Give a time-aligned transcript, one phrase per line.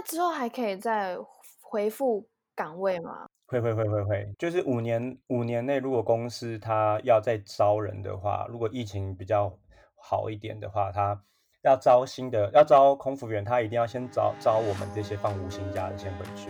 [0.00, 1.14] 那之后还可以再
[1.60, 3.26] 回复岗位吗？
[3.48, 9.54] 会会会会会，就是五年五年内，如果公司他要再招人的话，如果疫情比较
[9.96, 11.20] 好一点的话，他
[11.62, 16.48] 要招新的要招空服员，他一定要先招招我们这些放无薪假的先回去。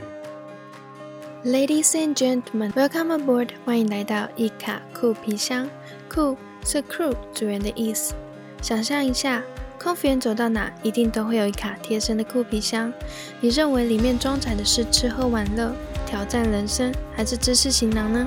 [1.43, 3.51] Ladies and gentlemen, welcome aboard！
[3.65, 5.69] 欢迎来到一卡酷皮箱。
[6.09, 8.15] 酷是 crew 组员的意思。
[8.63, 9.43] 想象一下，
[9.83, 12.93] 空服员走到哪，一定都会有一卡贴身的酷皮箱。
[13.41, 15.75] 你认为里面装载的是吃喝玩乐、
[16.07, 18.27] 挑战人生，还是知识行囊呢？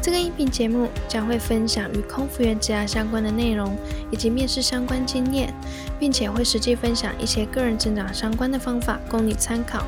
[0.00, 3.76] 这个音频节目将会分享与空服员职涯相关的内容，
[4.10, 5.52] 以及面试相关经验，
[6.00, 9.84] 并且会实际分享一些个人成长相关的方法供你参考。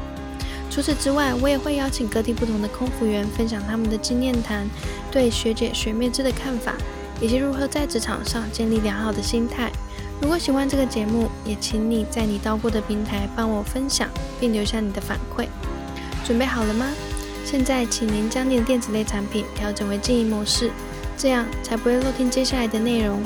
[0.70, 4.68] 除此之外，我也会邀请各地不同的空服员分享他们的经验谈，
[5.10, 6.74] 对学姐学妹制的看法，
[7.22, 9.72] 以及如何在职场上建立良好的心态。
[10.20, 15.46] 如果喜欢这个节目，也请你在你到过的平台帮我分享，并留下你的反馈。
[16.24, 16.86] 准备好了吗？
[17.44, 20.70] 现在，请您将你的电子类产品调整为静音模式，
[21.16, 23.22] 这样才不会漏听接下来的内容。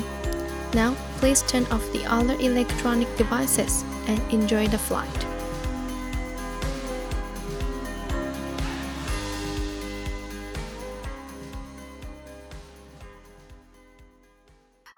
[0.71, 5.34] Now, please turn off the other electronic devices and enjoy the flight.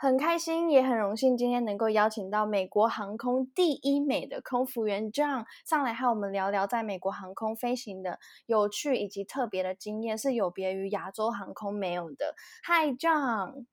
[0.08, 12.34] 很开心，也很荣幸，今天能够邀请到美国航空第一美的空服员 John 上来和我们聊聊在美国航空飞行的有趣以及特别的经验，是有别于亚洲航空没有的。
[12.64, 13.66] Hi John，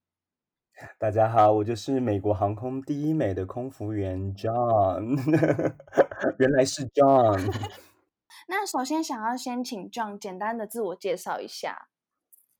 [0.98, 5.16] 大家好，我就是美国航空第一美的空服员 John，
[6.38, 7.48] 原来是 John。
[8.50, 11.90] 那首先想要先请 John 简单的自我介绍一下。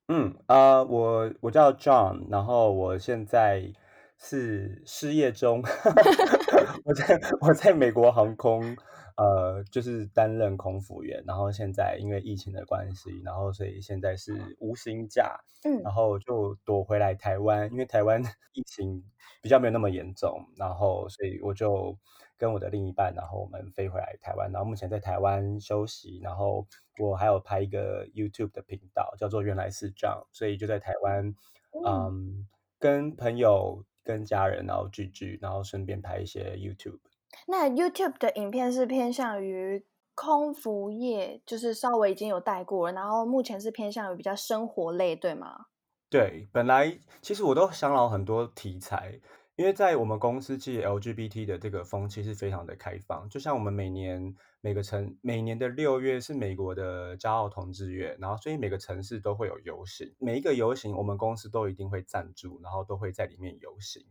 [0.08, 3.72] 嗯啊、呃我我叫 John，然后我现在
[4.19, 5.62] 是失业中，
[6.84, 8.77] 我在我在美国航空，
[9.16, 15.80] 呃，就是担任空服员，然后现在因为疫情的关系，然后所以现在是无薪假，嗯。
[15.83, 19.02] 然后就躲回来台湾，因为台湾 疫情
[19.40, 21.96] 比较没有那么严重，然后所以我就
[22.36, 26.67] 跟我的另一半，然后我们飞回来台湾，然后目前在台湾休息，然后
[26.98, 31.27] 我还有拍一个 YouTube 的频道，叫做原来是这样，所以就在台湾，
[31.72, 37.00] 嗯嗯，跟朋友跟家人然后聚聚，然后顺便拍一些 YouTube。
[37.46, 39.84] 那 YouTube 的影片是偏向于
[40.14, 45.66] 空服业，就是稍微已经有带过了，然后目前是偏向于比较生活类，对吗？
[46.08, 49.18] 对，本来其实我都想了很多题材，
[49.56, 53.28] 因为在我们公司，其实 LGBT 的这个风气是非常的开放。
[53.28, 64.04] 就像我们每年每个城每年的六月是美国的骄傲同志月，然后所以每个城市都会有游行，每一个游行我们公司都一定会赞助，然后都会在里面游行。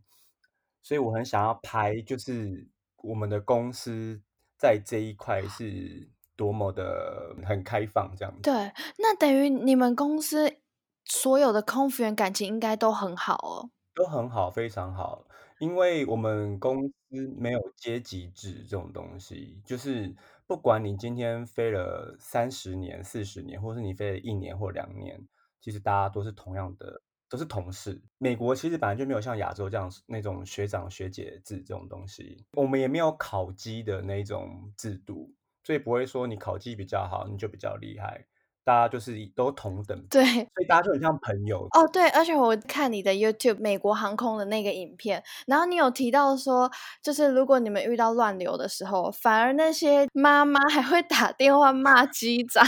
[0.81, 2.69] 所以我很想要拍，就是
[3.01, 4.21] 我们的公司
[4.57, 8.41] 在这一块是多么的很开放这样子。
[8.41, 8.53] 对，
[8.97, 10.57] 那等于你们公司
[11.03, 13.69] 所有的空服员感情应该都很好哦。
[13.93, 15.25] 都很好，非常好。
[15.63, 20.13] 因为我们公司没有阶级制这种东西，就是
[20.45, 25.25] 不管你今天飞了三十年、四十年，或是你飞了一年或两年，
[25.61, 28.03] 其实大家都是同样的，都是同事。
[28.17, 38.25] 美国其实本来就没有像亚洲这样那种学长学姐制这种东西，我们也没有考级的那种制度，所以不会说你考绩比较好你就比较厉害，
[38.63, 41.67] 大家就是都同等，对，所以大家就很像朋友。
[41.71, 46.71] 哦对，而且我看你的 YouTube 美国航空的那个影片，然后你有提到说，
[47.01, 52.65] 就是如果你们遇到乱流的时候，反而那些妈妈还会打电话骂机长。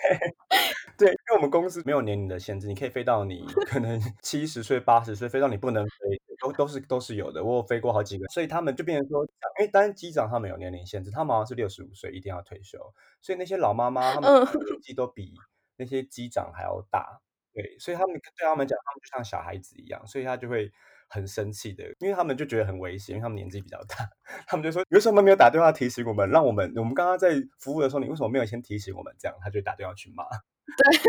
[0.96, 5.92] 对，因为我们公司没有年龄的限制，你可以飞到你可能 七十岁、八十岁，飞到你不能飞，
[6.40, 7.42] 都都是都是有的。
[7.42, 9.24] 我有飞过好几个，所以他们就变成说，
[9.58, 12.78] 因为当然机长他们有年龄限制，他们好像是六十五岁一定要退休，
[13.20, 15.34] 所以那些老妈妈他们嗯年纪都比
[15.76, 17.20] 那些机长还要大，
[17.52, 20.70] 对，所以他们对他们讲，他们就像小孩子一样，所以他就会
[21.10, 24.08] 很生气的，因为他们就觉得很危险，因为他们年纪比较大，
[24.46, 29.12] 他们就说，你为什么没有打电话提醒我们，让我们我们刚刚在服务的时候，你为什么没有先提醒我们？
[29.18, 30.24] 这样他就打电话去骂。
[30.70, 31.00] 对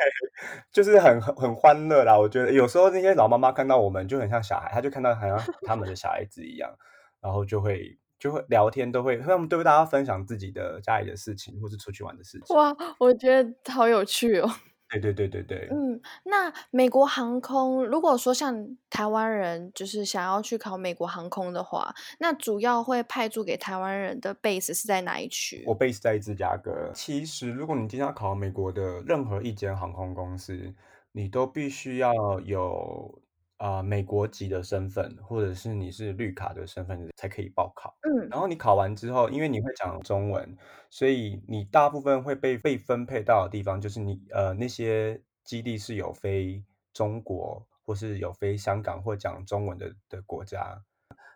[0.72, 2.16] 就是很很很欢乐啦。
[2.18, 6.72] 我觉得有时候那些老妈妈看到我们就很像小孩，她就看到好像他们的小孩子一样，
[7.20, 12.56] 然后就会就会聊天，都会他们都会大家分享自己的家里的事情，或是出去玩的事情。
[12.56, 14.48] 哇，我觉得好有趣哦。
[14.90, 25.62] 对对对对对，嗯，那美国航空，如果说像台湾人就是想要去考美国航空的话，那主要会派驻给台湾人的 base 是在哪一区？
[25.66, 26.90] 我 base 在芝加哥。
[26.92, 30.74] 其实如果你今天要考美国的任何一间航空公司，
[31.12, 33.22] 你都必须要有
[33.60, 37.94] 啊、美国籍的身份，或者是你是绿卡的身份才可以报考。
[38.00, 40.56] 嗯然后你考完之后，因为你会讲中文，
[40.88, 46.64] 所以你大部分会被被分配到的地方，就是你呃那些基地是有飞
[46.94, 50.82] 中国或是有飞香港或讲中文的的国家。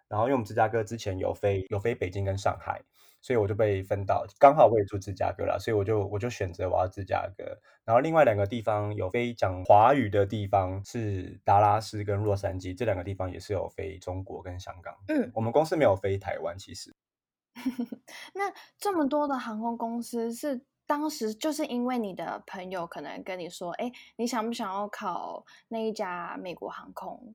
[0.09, 2.81] 然后因为我们芝加哥之前有飞有飞北京跟上海，
[3.25, 7.59] 所以我就被分到，刚好我也住芝加哥啦，所以我就我就选择我要芝加哥。
[7.87, 14.95] 然后另外两个地方有飞讲华语的地方是达拉斯跟洛杉矶，这两个地方也是有飞中国跟香港。
[15.09, 16.95] 嗯，我们公司没有飞台湾，其实。
[18.35, 27.35] 那这么多的航空公司是当时就是因为你的朋友可能跟你说，哎，你想不想要考那一家美国航空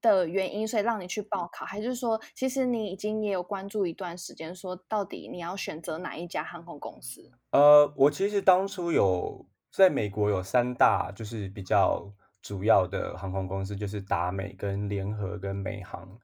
[0.00, 7.30] 的原因，所以让你去报考，还是说其实你已经也有关注一段时间，说到底你要选择哪一家航空公司？
[7.50, 12.12] 呃，我其实当初有在美国有三大就是比较
[12.42, 16.18] 主要的航空公司，就是达美、跟联合、跟美航。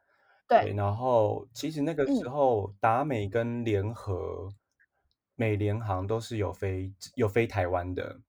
[0.48, 4.48] 对，然后其实那个时嗯候达美跟联合、
[5.34, 8.20] 美联航都是有飞有飞台湾的，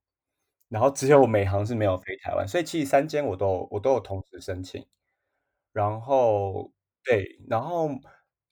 [0.67, 4.83] 然后只有美航是没有飞台湾，所以其实三间我都我都有同时申请。
[5.77, 6.71] 然后
[7.03, 7.87] 对，然后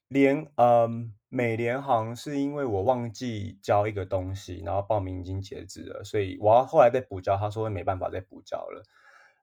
[0.09, 8.83] 联嗯美联航是因为我忘记交一个东西，然后报名已经截止了，所以我要后来再补交，他说没办法再补交了。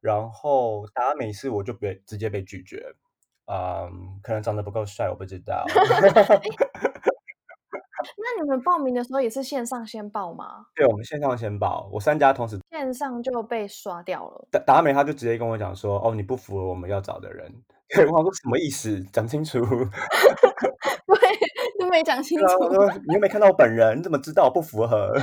[0.00, 2.94] 然后打美是我就被直接被拒绝，
[3.46, 5.64] 嗯，可能长得不够帅，我不知道。
[8.16, 10.66] 那你们报名的时候也是线上先报吗？
[10.74, 14.48] 对，我们线上先报，我三家同时线上就被刷掉了。
[14.50, 17.52] 达达美他就直接跟我讲说，哦，你不符合我们要找的人。
[17.88, 19.02] 对，我想说什么意思？
[19.12, 19.58] 讲清楚。
[21.06, 21.18] 对，
[21.78, 22.74] 都没讲清对啊，我楚。
[22.74, 25.12] 说你又没看到我本人，你怎么知道我不符合？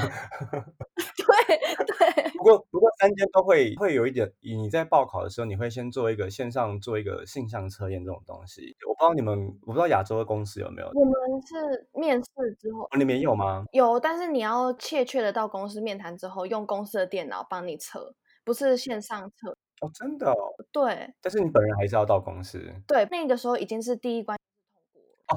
[2.39, 8.75] 不过不过三间都会会有一点，你在报考的时候，你会先做一个线上做一个性向测验这种东西。
[8.88, 13.65] 我不知道你们，我不知道亚洲的公司有没有，我们是面试之后哦你们有吗？
[13.74, 18.15] 有，但是你要切确的到公司面谈之后，用公司的电脑帮你测，
[18.45, 19.51] 不是线上测。
[19.81, 20.56] 哦，真的哦。
[20.71, 22.62] 对但是你本人还是要到公司。
[22.88, 24.38] 对，那个时候已经是第一关。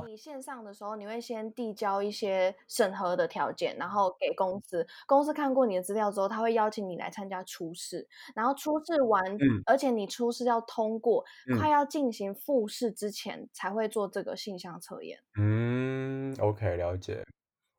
[0.07, 4.87] 你线上的时候，你会先递交一些审核的条件，然后给公司。
[5.07, 8.07] 公司看过你的资料之后，他会邀请你来参加初试。
[8.35, 15.19] 然后初试完，嗯而且你初试要通过，嗯快要进行复试之前才会做这个性向测验。
[15.39, 17.25] 嗯，OK，了解。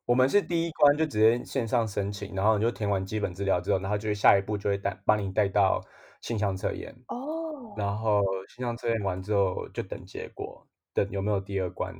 [0.06, 5.80] 我们是第一关就直接线上申请，然后你就填完基本资料之后，然后就会下一步就会带帮你带到
[6.20, 8.22] 性向测验，哦，然后
[8.54, 11.94] 性向测验完之后就等结果，等有没有第二关，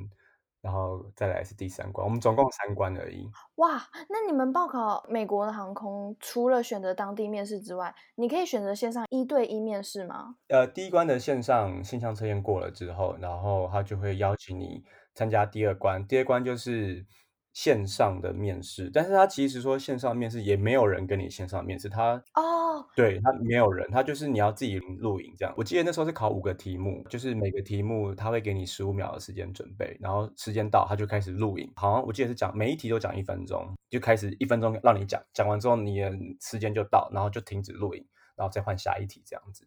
[0.63, 2.07] 然后再来是第三关。
[2.07, 3.29] 我们总共三关而已。
[3.57, 10.37] 哇，那你们报考美国的航空，除了选择当地面试之外，你可以选择线上一对一面试吗？
[10.49, 14.83] 呃，第一关的线上线上测验过了之后，然后他就会邀请你
[15.15, 16.07] 参加第二关。
[16.07, 17.05] 第二关就是
[17.55, 25.55] 线上的面试，但是他其实说线上面试也没有人跟你线上面试，他哦，对他没有人，他就是你要自己录影这样。
[25.57, 31.73] 我记得那时候是考五个题目，就是每个题目他会给你十五秒的时间准备，然后时间到他就开始录影。
[31.77, 36.11] 好像我记得是讲每一题都讲一分钟，就开始一分钟让你讲，讲完之后你的
[36.41, 38.05] 时间就到，然后就停止录影，
[38.35, 39.65] 然后再换下一题这样子。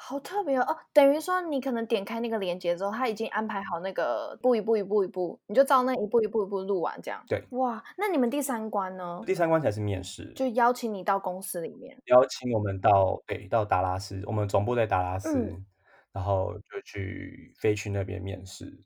[0.00, 0.62] 好特别哦！
[0.62, 7.20] 哦，等于说你可能点开那个链接之后，他已经安排好那个步一步一步一步，你就照那一步一步一步录完这样。
[7.26, 9.20] 对，哇，那你们第三关呢？
[9.26, 12.00] 第三关才是面试，就邀请你到公司里面。
[12.06, 15.66] 邀请我们到对到达拉斯，我们总部在达拉斯，嗯
[16.12, 18.80] 然后就去飞去那边面试。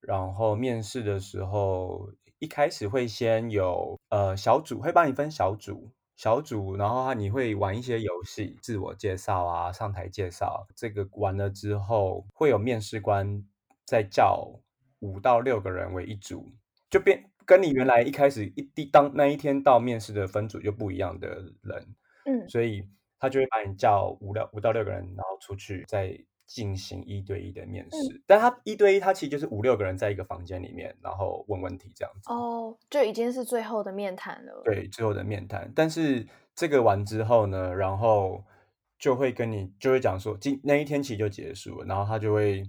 [0.00, 10.66] 然后面试的时候，一开始会先有呃小组，会帮你分小组，小组，然后你会玩一些游戏，自我介绍啊，上台介绍。
[10.74, 13.44] 这个完了之后，会有面试官
[13.84, 14.48] 再叫
[15.00, 16.52] 五到六个人为一组，
[16.88, 21.28] 就变跟你原来一开始一第当那一天到面试的分组就不一样的
[21.62, 21.94] 人。
[22.26, 28.22] 嗯，所以他就会把你叫五到五到六个人，然后出去再进行一对一的面试。
[28.26, 32.30] 但他一对一，他其实就是五六个人在一个房间里面，然后问问题这样子。
[32.30, 34.62] 哦，就已经是最后的面谈了。
[34.64, 35.72] 对，最后的面谈。
[35.74, 38.44] 但是这个完之后呢，然后
[38.98, 42.62] 就会跟你就会讲说，今那一天其实就结束了，然后他就会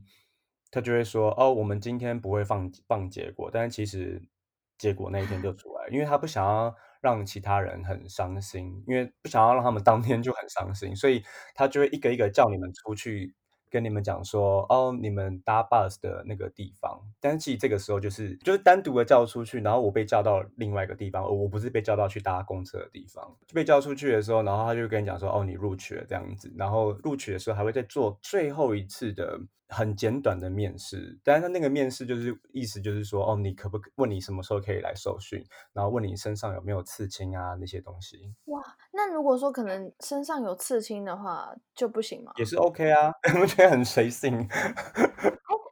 [0.72, 4.22] 他就会说，哦，我们今天不会放放结果，但是其实
[4.78, 13.36] 结果那一天就 出来了，因为他不想要让其他人很伤心，因为不想要让他们当天就很伤心，所以他就会一个一个叫你们出去。
[13.76, 16.98] 跟你们讲说，哦，你们搭 bus 的那个地方。
[17.20, 23.36] 但是其实这个时候就是就是单独的叫出去，然后我被叫到另外一个地方，我不是被叫到去搭公车的地方。
[23.46, 26.50] 就被叫出去的时候，然后他就跟你讲说，哦，你录取了这样子。
[26.56, 29.38] 然后录取的时候还会再做最后一次的。
[29.76, 38.34] 很简短的面试，但是他那个面试就是意思就是说，哦，你可不可问你什么时候可以来受训，然后问你身上有没有刺青啊那些东西。
[38.46, 38.62] 哇，
[38.94, 42.32] 那如果说可能身上有刺青的话就不行吗？
[42.38, 44.48] 也是 OK 啊， 我觉得很随性。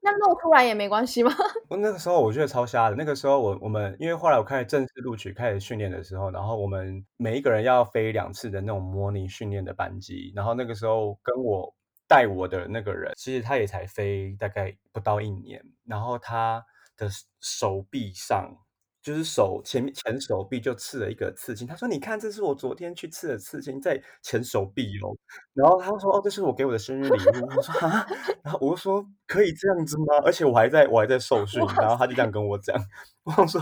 [0.05, 1.31] 那露出来也没关系吗？
[1.69, 2.95] 我那个时候我觉得超瞎的。
[2.97, 11.73] 那个时候我我们因为后来我开始正式录取开始训练的时候，然后我们每一个人要飞两次的那种模拟训练的班机，然后那个时候跟我。
[12.07, 16.63] 带我的那个人，其实他也才飞大概不到一年，然后他
[16.97, 17.09] 的
[17.41, 18.55] 手臂上，
[19.01, 21.65] 就是手前面前手臂就刺了一个刺青。
[21.67, 25.15] 他说：“你看，这是我昨天去刺的刺青，在前手臂哦。”
[25.53, 28.05] 然后他说：“哦，这是我给我的生日礼物。”我说：“啊？”
[28.43, 32.75] 然后我就说：“可以这样子吗？”而且我还在我还在受训，然后他就这样跟我讲，
[33.37, 33.61] 我说。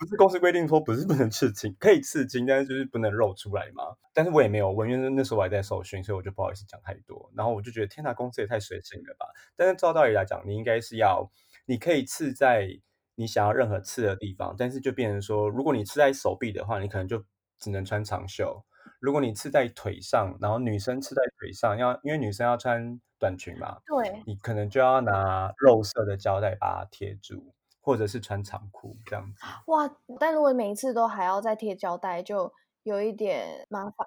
[0.00, 3.84] 不是公司规定说不是不能刺青，可以刺青，但是就是不能露出来嘛。
[4.14, 7.30] 但是我也没有问，因为那时候我还在受训，所以我就不好意思讲太多。
[7.36, 9.26] 然后我就觉得，天哪，公司也太随性了吧。
[9.56, 11.30] 但是照道理来讲，你应该是要，
[11.66, 12.66] 你可以刺在
[13.14, 17.22] 你想要任何刺的地方，但是就变成说，如果你刺在手臂的话，你可能就
[17.58, 18.64] 只能穿长袖；
[19.00, 27.52] 如果你刺在腿上，然后女生刺在腿上，要因为女生要穿短裙嘛，对，你可能就要拿肉色的胶带把它贴住。
[27.80, 29.90] 或者是穿长裤这样子，哇！
[30.18, 34.06] 但如果每一次都还要再贴胶带，就有一点麻烦，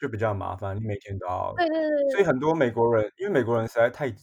[0.00, 0.76] 就比较麻烦。
[0.76, 2.10] 你每天都要，对对对。
[2.10, 4.14] 所以很多美国人，因为美国人实在太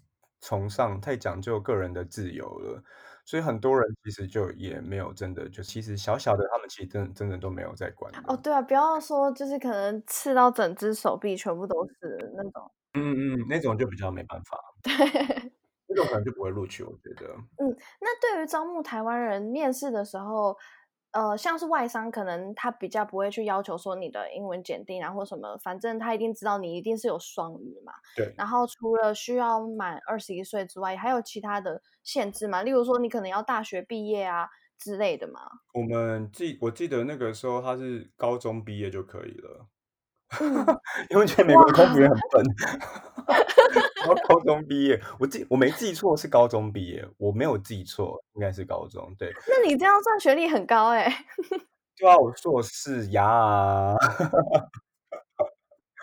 [0.41, 2.83] 崇尚、太讲究个人的自由了，
[3.25, 8.13] 所以很多人其实就也没有真的就其实小小的他们其实真真的都没有在管。
[8.27, 14.57] 哦，对啊，不要说就是可能刺到整只手臂全部都是那种，嗯嗯，那种就比较没办法。
[14.83, 15.51] 对。
[15.93, 17.27] 这种可能就不会录取，我觉得。
[17.57, 20.57] 嗯，那对于招募台湾人面试的时候，
[21.11, 27.93] 呃，像是外商，可能他比较不会去要求说你的英文检定啊，或什么，反正他一定知道你一定是有双语嘛。
[28.15, 28.33] 对。
[28.35, 32.63] 然后除了需要满二十一岁之外，还有其他的限制嘛？
[32.63, 35.39] 例如说，你可能要大学毕业啊之类的吗？
[35.73, 39.67] 我们记，我记得那个时候他是高中毕业就可以了。
[41.09, 42.45] 因为觉得美国空服员很笨，
[43.97, 49.13] 然后高中毕业，我记我没记错是高中毕业，我没有记错，应该是高中。
[49.17, 51.25] 对，那你这样算学历很高哎。
[51.97, 53.95] 对啊，我硕士呀。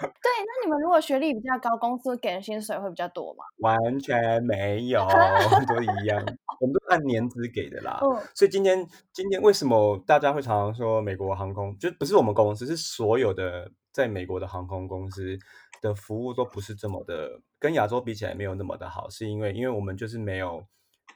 [0.00, 3.44] 对，那你们如果学历比较高，公司给的薪水会比较多吗？
[3.58, 5.06] 完全没有，
[5.68, 6.24] 都一样，
[6.60, 8.00] 我们都按年资给的啦。
[8.02, 15.38] 嗯，所以今天今天为什么大家会常常说美国航空就不是我们公司，是所有的在美国的航空公司
[15.82, 20.64] 的服务都不是这么的，跟亚洲比起来没有那么的好，是因为因为我们就是没有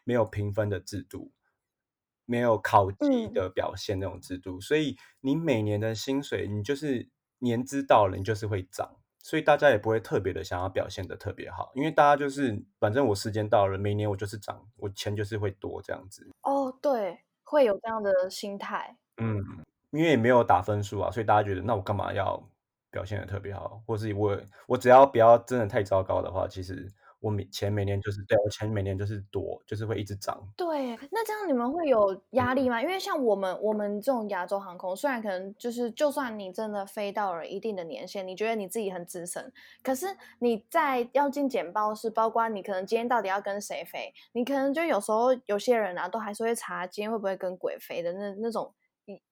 [0.05, 1.33] 没有评分的制度，
[2.27, 7.09] 没有考级的表现那种制度，所以你每年的薪水你就是。
[7.39, 16.29] 年资到了，你就是会涨，所以大家也不会特别的想要表现的特别好，因为大家就是反正我时间到了，每年我就是涨，我钱就是会多这样子。
[16.43, 18.97] 哦，对，会有这样的心态。
[19.19, 19.43] 嗯，
[19.91, 22.43] 因为也没有打分数啊，所以大家觉得那我干嘛要
[22.91, 26.91] 表现的特别好，或是我我只要不要真的太糟糕的话，其实。
[27.25, 30.39] 我每钱每年就是对我钱每年就是多，就是会一直涨。
[30.55, 32.83] 对，那这样你们会有压力吗？
[32.83, 39.51] 因为像我们我们这种亚洲航空，虽然可能就是就算你真的飞到了一定的年限，你觉得你自己很资深，
[39.83, 40.07] 可是
[40.41, 48.75] 你在要进简报室，包括你可能今天到底要跟谁飞，你可能就有时候有些人啊，都还是会查今天会不会跟鬼飞的那那种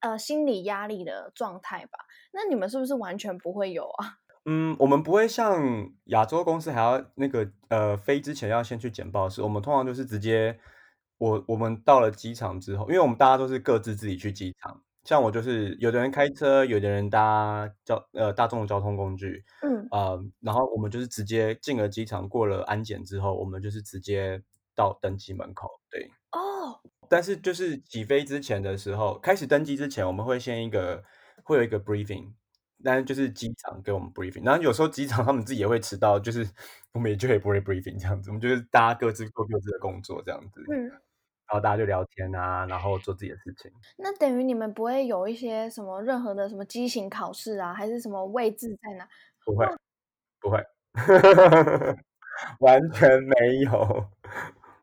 [0.00, 1.98] 呃心理压力的状态吧？
[2.32, 4.16] 那你们是不是完全不会有啊？
[4.44, 10.58] 嗯，我们不会像亚洲公司还要那个呃飞之前要先去简报室，我们通常就是直接
[11.18, 24.42] 我我们到了机场之后，因为我们大家都是各自自己去机场，像我就是有的人开车，有的人搭交呃大众交通工具，嗯呃，然后我们就是直接进了机场，过了安检之后，我们就是直接
[24.74, 31.04] 到登机门口，对，哦，但是就是起飞之前的时候，开始登机之前，我们会先一个
[31.44, 32.32] 会有一个 briefing。
[32.84, 36.46] 但是就是机长给我们 briefing，然后有时候机长他们自己也会迟到，就是
[36.92, 41.00] 我们也就也不会 briefing 这样子，我们就是大家各自做各自的工作这样子，嗯，然
[41.48, 43.70] 后大家就聊天啊，然后做自己的事情。
[43.96, 49.08] 那等于你们不会有一些什么任何的什么机型考试啊，还是什么位置在哪？
[49.44, 49.66] 不会，
[50.40, 50.64] 不会，
[52.60, 53.70] 完全没有。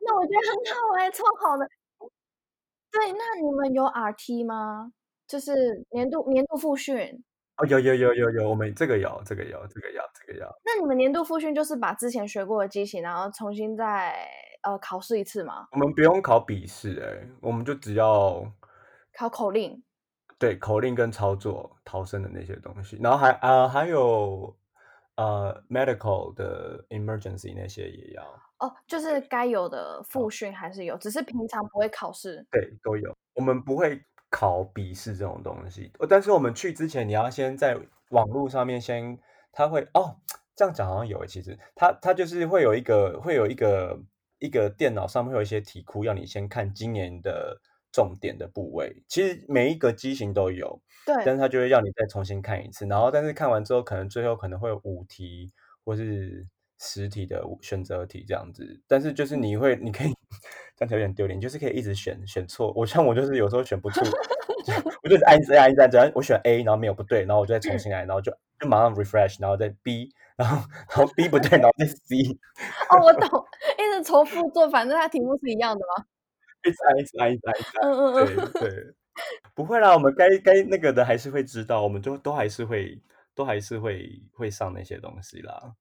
[0.02, 1.68] 那我觉得很好哎，超好的。
[2.90, 4.92] 对，那你们有 RT 吗？
[5.28, 7.22] 就是年度年度复训。
[7.60, 10.46] 哦，有有有有有，我们这个有，这个有，这个有，这个有。
[10.64, 14.26] 那你们年度复训就是把之前学过的机型，然后重新再
[14.62, 15.68] 呃考试一次吗？
[15.72, 18.42] 我们不用考笔试，哎，我们就只要
[19.12, 19.82] 考口令。
[20.38, 24.56] 对，口令跟操作逃生的那些东西，然后还呃还有
[25.16, 28.22] 呃 medical 的 emergency 那些也要。
[28.60, 32.46] 哦，就是该有的复训还是有，只是平常不会考试。
[32.50, 33.14] 对，都有。
[33.34, 37.76] 我们不会考笔试这种东西，但是我们去之前，你要先在
[38.10, 39.18] 网络上面先，
[39.52, 40.16] 他会哦，
[40.56, 41.58] 这样讲好像有诶，其实。
[41.74, 44.00] 他他就是会有一个会有一个
[44.38, 47.60] 一个电脑上面会有一些题库，要你先看今年的。
[47.92, 55.50] 重点的部位，其实每一个机型都有，对，但是他就会要你再重新看一次，然后但是看完之后，可能最后可能会有五题
[55.84, 56.46] 或是
[56.78, 60.14] 十题的选择题这样子，但是就是你会，你可以这
[60.84, 62.72] 样有点丢脸，就是可以一直选选错。
[62.74, 64.00] 我像我就是有时候选不出，
[65.02, 70.56] 我就按一直按一直按，只要我选 A，然后没有不对，然后我就再重新来，然后就就马上 refresh，然后再 B，然后
[70.88, 72.38] 然后 B 不对，然后再 C。
[72.90, 73.46] 哦，我懂，
[73.78, 76.04] 一直重复做，反正它题目是一样的吗？
[76.66, 77.90] 一直按，一直按，一直按，一直按。
[77.90, 78.94] 嗯嗯嗯，对对，
[79.54, 83.00] 不会啦，我们该该那个的还是会知道，我们就都还是会，
[83.34, 85.74] 都还是会会上那些东西啦。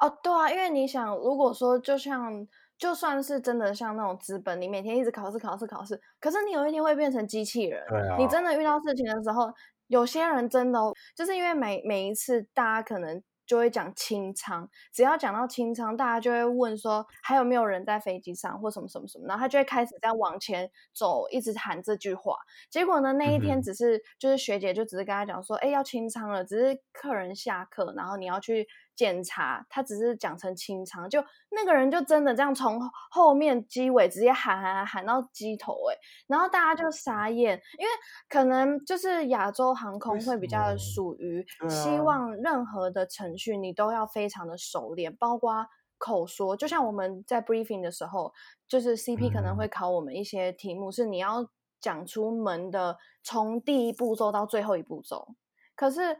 [0.00, 2.46] 哦，对啊，因为你想，如果说就像
[2.78, 7.84] 就算是真的像那种资本，你每天一直考试考试考试，可是你有一天会变成机器人。
[7.88, 8.16] 对啊。
[8.18, 9.52] 你真的遇到事情的时候，
[9.86, 10.80] 有些人真的
[11.16, 13.22] 就是因为每每一次大家可能。
[13.46, 22.34] 就会讲清仓，只要讲到清仓，大家就会问说还有没有人在飞机上或什么什么什么，然后他就会开始在往前走，一直喊这句话。
[22.70, 28.66] 结果呢，那一天只是就是学姐就只是跟他讲说，哎，要清仓了，只是客人下课，然后你要去。
[28.96, 35.96] 检查，他只是讲成清仓，就那个人就真的这样从后面机尾直接喊喊喊喊到机头，哎，
[36.28, 37.90] 然后大家就傻眼，因为
[38.28, 41.44] 可能就是亚洲航空会比较属于？
[41.68, 45.66] 希望任何的程序你都要非常的熟练，包括
[45.98, 48.32] 口说，就像我们在 briefing 的时候，
[48.68, 51.48] 就是 CP 可能会考我们一些题目，是你要
[51.80, 55.34] 讲出门的从第一步骤到最后一步骤，
[55.74, 56.16] 可是。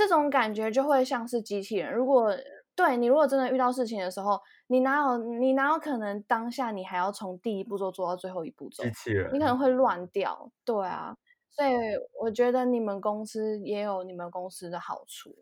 [0.00, 1.92] 这种感觉就会像是机器人。
[1.92, 2.34] 如果
[2.74, 8.82] 对你，如果真的遇到事情的时候，你哪有你哪有可能当下你还要从第一步骤做到最后一步骤？
[8.82, 10.50] 机器人，你可能会乱掉。
[10.64, 11.14] 对啊，
[11.50, 11.72] 所以
[12.18, 15.36] 我觉得你们公司也有你们公司的好处。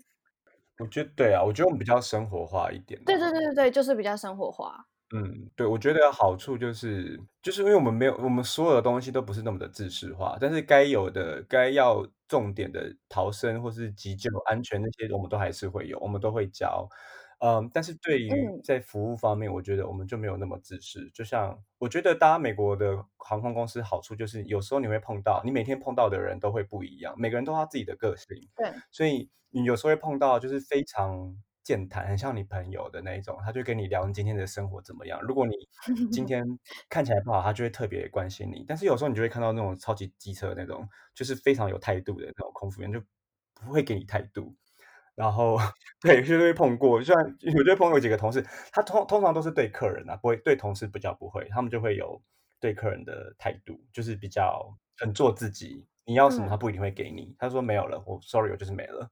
[0.81, 3.01] 我觉得对啊，我觉得我们比较生活化一点。
[3.05, 4.85] 对对对对对，就是比较生活化。
[5.15, 16.87] 嗯，对，我觉得好处就是，就是因为我们没有，我们所有的东西都不是那么的知识化，但是该有的、该要重点的逃生或是急救、安全那些，我们都还是会有，我们都会教。
[17.39, 18.31] 嗯，但是对于
[18.63, 21.09] 在服务方面，我觉得我们就没有那么自私。
[21.15, 28.37] 就像我觉得搭美国的航空公司好处就是，有时候你会碰到，你每天碰到的人都会不一样，每个人都他自己的个性。
[28.57, 31.35] 对，所以你有时候会碰到就是非常。
[31.69, 35.21] 健谈很像你朋友的那一种，他就跟你聊你今天的生活怎么样。
[35.21, 35.55] 如果你
[36.11, 36.43] 今 天
[36.89, 38.65] 看起来不好，他就会特别关心你。
[38.67, 42.99] 但是有时候你就会看到那种超级机车那种，就是非常有态度的那种空服员，就
[43.53, 44.57] 不会给你态度。
[45.15, 45.59] 然后
[46.01, 47.23] 对，就会碰过，虽然
[47.55, 48.41] 我觉得碰过几个同事，
[48.73, 52.19] 他通通常都是对客人啊，不会对同事比较不会，他们就会有
[52.61, 55.87] 对客人的态度，就是比较很做自己。
[56.07, 57.37] 你要什么，他不一定会给你。
[57.39, 59.11] 他说没有了，我 sorry，我就是没了。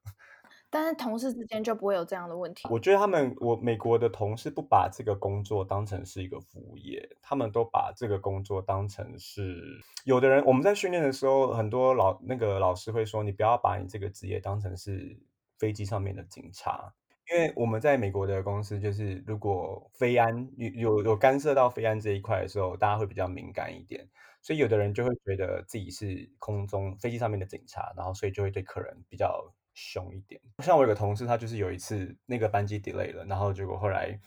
[0.76, 2.68] 但是同事之间就不会有这样的问题。
[2.70, 9.56] 我觉得他们，我美国的同事不把这个工作当成是一个服务业，他们都把这个工作当成是
[10.04, 10.44] 有的人。
[10.44, 15.18] 我们在训练的时候，很多老那个老师会说，你不要把你这个职业当成是
[15.58, 16.92] 飞机上面的警察，
[17.32, 24.06] 因为我们在美国的公司，就是如果飞安有有有干涉到飞安这一块的时候，大家会比较敏感一点，
[24.42, 29.54] 所以有的人就会觉得自己是空中飞机上面的警察，然后所以就会对客人比较。
[29.76, 34.18] 凶一点，像我有个同事，他就是有一次那个班机 delay 了，然后结果后来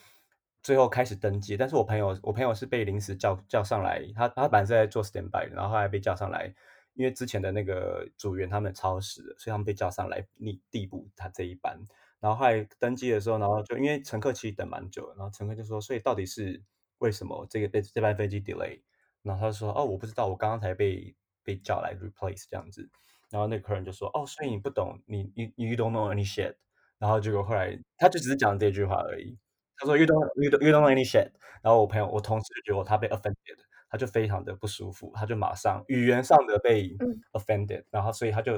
[0.62, 6.53] 最后开始登机，但是我朋友我朋友是被临时叫叫上来，他他本来是在做 standby，然后后来被叫上来，
[6.93, 11.79] 因为之前的那个组员他们超时了，所以他们被叫上来你递补他这一班，
[12.19, 16.62] 然后后来登机的时候，然后就因为乘客其实等蛮久了，然后乘客就说，所以到底是
[16.99, 18.81] 为什么这个被这班飞机 delay？
[19.23, 22.88] 然后他说，哦，我不知道，我刚刚才被被叫来 replace 这样子。
[23.29, 26.55] 然后那个客人就说：“哦，所以你不懂，你你 you don't know any shit。”
[26.97, 29.37] 然后结果后来他就只是讲这句话而已。
[29.77, 36.95] 他说：“You don't you don't you don't know any shit。”然后我朋友我同事就觉得他被 offended，他就非常的不舒服，他就马上语言上的被
[37.33, 38.53] offended，然后所以他就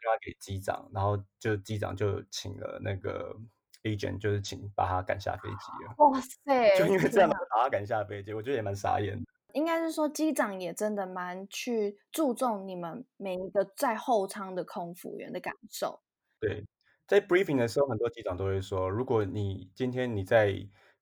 [0.00, 3.36] 电话给机长，然后就机长就请了那个
[3.82, 5.94] agent，就是请把他赶下飞机了。
[5.98, 6.78] 哇塞！
[6.78, 9.24] 就因为这样把他赶下飞机，我觉得也蛮傻眼的。
[9.58, 16.00] 应该是说，机长也真的蛮去注重你们每一个在后舱的空服员的感受。
[16.38, 16.64] 对，
[17.08, 20.52] 在 briefing 的时候，很多机长都会说，如果你今天你在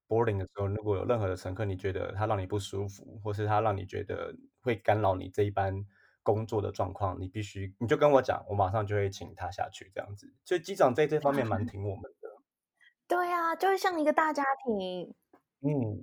[0.08, 5.84] boarding 的时候，如果有任何的乘客，你觉得他让你不舒服，或是他让你觉得会干扰你这一班
[6.22, 10.32] 工作的状况，你必须你就跟我讲，我马上就会请他下去这样子。
[10.46, 12.30] 所以机长在这方面蛮挺我们的。
[13.06, 15.14] 对啊，就会像一个大家庭。
[15.60, 16.02] 嗯，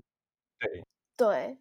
[0.59, 0.85] 对。
[1.15, 1.59] 对，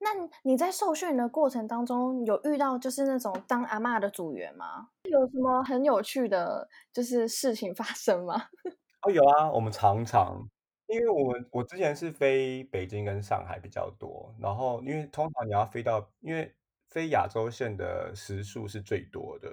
[0.00, 0.10] 那
[0.44, 4.90] 你在受训的过程当中，有遇到就是那种当阿妈的组员吗？
[5.02, 8.48] 有什么很有趣的，就是事情发生吗？
[9.02, 10.48] 哦，有啊，我们常常，
[10.86, 16.54] 因为我们我之前是飞北京跟上海比较多，然后因为通常你要飞到，因为
[16.88, 19.50] 飞亚洲线的时数是最多的，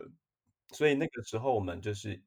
[0.69, 2.21] 所以那个时候我们就是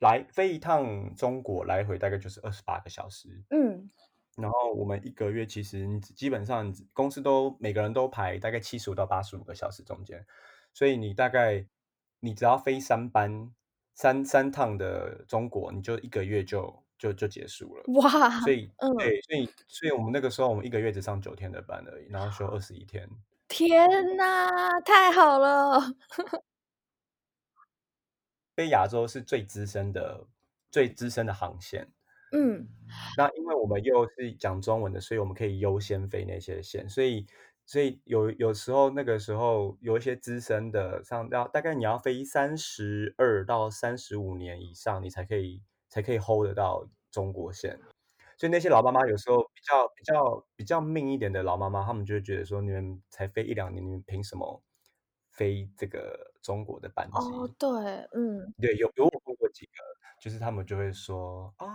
[0.00, 3.28] 来飞一趟中国来回大概就是二十八个小时。
[3.50, 3.90] 嗯。
[4.36, 10.24] 然后我们一个月其实基本上公司都每个人都排大概七十五到八十五个小时中间，
[10.72, 11.66] 所以你大概
[12.20, 13.52] 你只要飞三班
[13.94, 17.84] 三三趟的中国，你就一个月就就就结束了。
[18.00, 18.40] 哇！
[18.40, 23.08] 所以对，所以所以我们那个时候我们一个月只上九天的班而已，然后休二十一天。
[23.48, 25.78] 天哪，太好了！
[28.56, 30.26] 飞亚洲是最资深的
[30.70, 31.90] 最资深的航线。
[32.32, 32.66] 嗯，
[33.16, 37.26] 那因为我们又是讲中文的，所以我们可以优先飞那些线，所以
[37.66, 47.78] 所以有有时候那个时候有一些资深的，像要大概你要飞三十二到三十五年以上，你才可以才可以 hold 得到中国线。
[48.38, 54.60] 所以那些老妈妈有时候比较比较比较命一点的老妈妈，他们就会觉得说，你们才飞一两年，你们凭什么
[55.30, 57.18] 飞这个中国的班机？
[57.18, 57.68] 哦，对，
[58.14, 59.72] 嗯，对，有有我问过几个。
[60.22, 61.66] 就是他们就会说啊，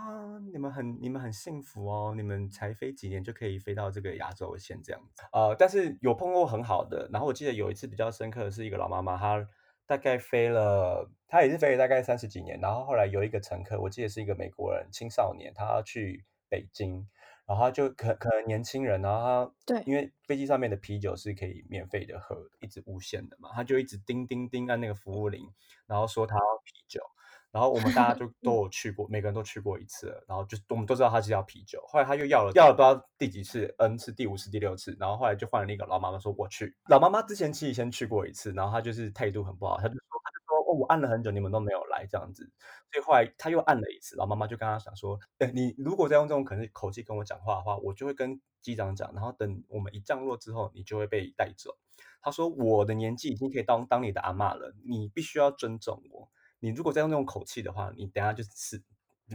[0.50, 5.22] 你们很你们很幸福哦，你们才飞几年就可以飞到这个亚洲线这样子。
[5.34, 9.46] 呃，但是有碰过很好的，然后我记得有一次比较深刻的是一个老妈妈，她
[9.86, 17.06] 大概飞了，她也是飞了大概三十几年，然后后来有一个乘客，我记得是一个美国人青少年，他要去北京，
[17.44, 25.52] 然后他就可可能年轻人，然后他对，因为飞机上面的啤酒是可以免费的喝，一直无限的嘛，他就一直叮叮叮按那个服务铃，
[25.86, 27.02] 然后说他要啤酒。
[27.50, 30.24] 然后我们大家就 都有去过，每个人都去过一次了。
[30.28, 31.82] 然后就我们都知道他是要啤酒。
[31.86, 34.96] 后来他又要了，要了不知道第几次，n 次、第五次、第六次。
[35.00, 36.76] 然后后来就换了那个老妈妈说我去。
[36.88, 42.50] 老妈妈之前其实先去过一次，然后她就是态度很不好，她就说她就说哦，我按了很久，你们都没有来这样子。
[42.92, 45.18] 所以后来他又按了一次，老妈妈就跟他讲说，
[45.52, 51.76] 你如果再用这种可能口气跟我讲话的话，我就会跟机长讲，然后等我们一降落之后，你就会被带走。
[52.20, 56.30] 他说我的年纪已经可以当当你的阿妈了，你必须要尊重我。
[56.60, 58.82] 你如果再用那种口气的话，你等下就试，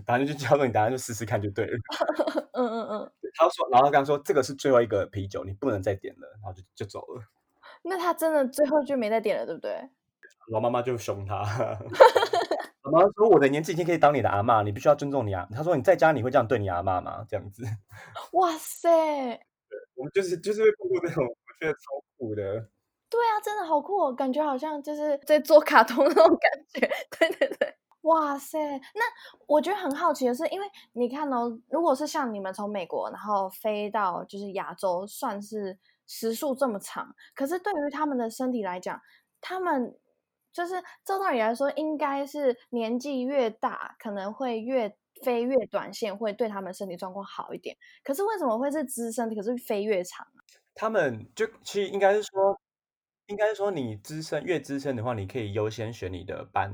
[0.05, 1.77] 反正就叫做你等下就试试看就对了。
[2.53, 3.11] 嗯嗯嗯。
[3.35, 7.23] 他说，然后他说这个是最后一个啤酒，你不能再点了，然后就就走了。
[7.81, 9.89] 那他真的最后就没再点了，对不对？
[10.51, 11.41] 老妈妈就凶他。
[12.83, 17.63] 老妈妈说：“我的年纪已经可以当你的阿妈，你必须要尊重你啊。”他说：“你在家你会这样对你阿妈吗？”这样子。
[18.33, 18.89] 哇塞！
[19.69, 21.79] 对，我们就是就是会通过这种我觉得超
[22.17, 22.67] 酷的。
[23.13, 26.79] 对啊，真的好酷，哦感觉好像就是在做卡通那种感觉。
[27.19, 28.57] 对对对，哇塞！
[28.95, 29.03] 那
[29.45, 38.99] 我觉得很好奇的是，因为你看哦，如果是像你们从美国然后飞到就是亚洲，算是时速这么长，可是对于他们的身体来讲，
[39.39, 39.95] 他们
[40.51, 47.77] 就是照道理来说，应该是年纪越大，可能会越飞越短线，会对他们身体状况好一点。
[48.03, 50.41] 可是为什么会是资深，可是飞越长啊？
[50.73, 52.59] 他们就其实应该是说。
[53.33, 56.71] 应该说，你资深越资深的话，你可以优先选你的班。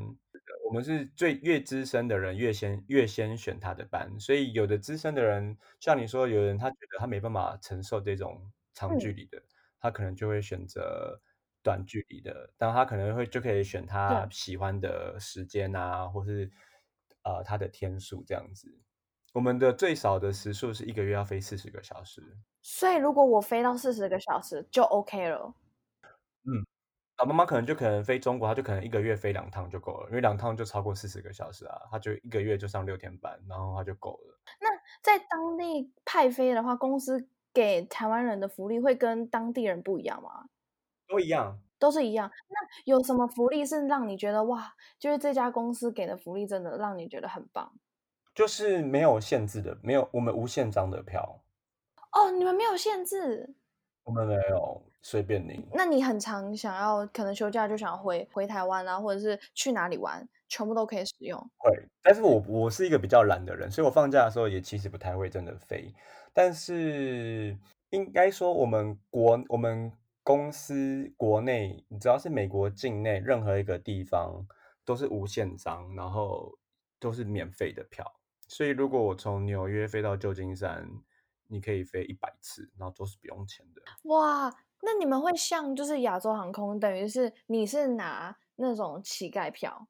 [0.68, 9.42] 我们是最越资深的人越先越先选他的班，所以有的资深的人，像你说，有人他觉得他没办法承受这种长距离的，
[9.80, 11.18] 他可能就会选择
[11.64, 16.52] 短距离的，但他可能会就可以选他喜欢的时间啊，或是
[17.24, 18.68] 呃他的天数这样子。
[19.34, 22.22] 我们的最少的时数是一个月要飞四十个小时，
[22.62, 25.56] 所以如果我飞到四十个小时就 OK 了。
[27.20, 34.40] 嗯，老妈妈可能就可能飞中国，她就可能一个月飞两趟就够了，因为两趟就超过四十个小时啊，她就一个月就上六天班，然后她就够了。
[34.60, 34.68] 那
[35.02, 40.46] 在当地派飞的话，公司给台湾人的福利会跟当地人不一样吗？
[41.08, 42.32] 都一样，都是一样。
[42.48, 42.56] 那
[42.86, 47.74] 有什么福利是让你觉得哇，就是这家公司给的福利真的让你觉得很棒？
[48.36, 51.42] 就是没有限制的，没有我们无限张的票。
[52.12, 53.56] 哦，你们没有限制。
[54.04, 55.66] 我们没有随便你。
[55.74, 61.40] 那你很常想要可能休假就想回回台湾啊，或者是去哪里玩，全部都可以使用。
[61.58, 65.94] 会，但是我我是一个比较懒的人，所以我放假的时候也其实不太会真的飞。
[66.34, 67.58] 但是
[67.90, 69.92] 应该说，我们国我们
[70.24, 74.46] 公司国内，你只要是美国境内任何一个地方
[74.86, 76.58] 都是无限张，然后
[77.00, 78.06] 都是免费的票。
[78.48, 80.88] 所以如果我从纽约飞到旧金山，
[81.48, 83.82] 你可以飞一百次，然后都是不用钱的。
[84.04, 89.88] 哇，那你们会像就是亚洲航空，等于是你是拿那种乞丐票？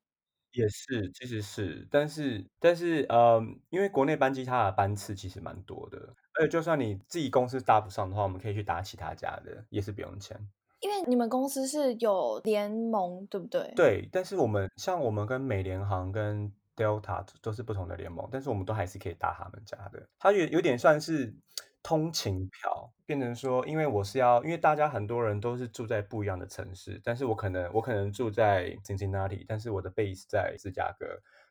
[0.51, 10.35] 也是，其实是，但是但是呃，因为国内班机它的班次其实蛮多的，而且就算你自己公司搭不上的话，我们可以去搭其他家的，也是不用钱。
[10.79, 13.71] 因为你们公司是有联盟，对不对？
[13.75, 20.07] 对，但是我们像我们跟美联航跟 Delta 都是不同的联盟，但是我们都还是可以搭他们家的。
[20.17, 21.35] 它有有点算是
[21.81, 31.05] 通勤票，变成说，因为我是要，因为大家很多人都是住在不一样的城市，但是我可能我可能住在 Cincinnati，但是我的 base 在芝加哥，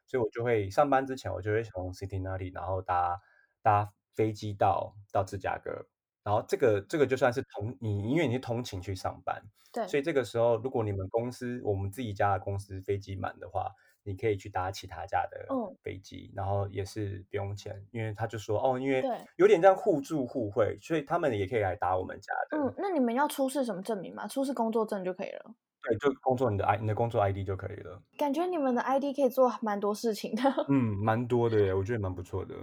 [0.07, 3.19] 所以我就会上班之前，我就会从 Cincinnati，然后搭
[3.62, 5.87] 搭飞机到到芝加哥。
[6.25, 13.71] 然后这个这个就算是通你，因为你是通勤去上班，对，所以这个时候如果你们公司我们自己家的公司飞机满的话，
[14.09, 15.47] 你可以去搭其他家的
[15.83, 19.05] 飞机，然后也是不用钱，因为他就说哦，因为
[19.37, 22.57] 有点这样互助互惠，所以他们也可以来搭我们家的。
[22.57, 24.27] 嗯，那你们要出示什么证明吗？
[24.27, 25.55] 出示工作证就可以了。
[25.83, 28.03] 对，就工作你的 I 你的工作 ID 就可以了。
[28.16, 30.42] 感觉你们的 ID 可以做蛮多事情的。
[30.68, 32.55] 嗯，蛮多的耶， 我觉得蛮不错的。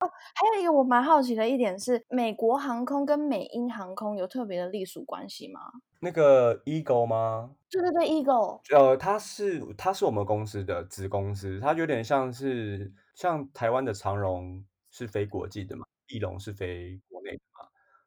[0.00, 5.60] 还有一个我蛮好奇的一点是，美国航空跟美英航空有特别的隶属关系吗？
[6.00, 7.54] 那个 Eagle 吗？
[7.70, 8.60] 对对对，Eagle。
[8.74, 17.66] 呃，它是它是我们公司的子公司，它有点像是像台湾的长荣是飞国际的嘛，翼龙是飞国内的嘛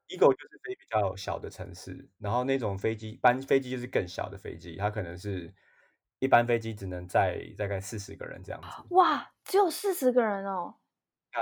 [0.09, 5.51] ，Eagle 就是飞比较小的城市，然后那种飞机班飞机就是更小的飞机，它可能是
[6.19, 8.67] 一般飞机只能载大概四十个人这样子。
[8.89, 10.75] 哇，只有四十个人哦。